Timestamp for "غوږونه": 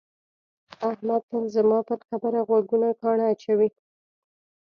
2.47-2.87